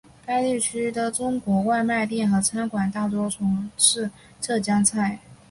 [0.25, 5.19] 该地区的中国外卖店和餐馆大多从事浙江菜。